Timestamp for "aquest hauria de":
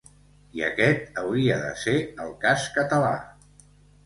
0.67-1.75